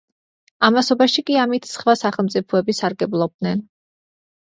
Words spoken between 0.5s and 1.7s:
ამასობაში კი ამით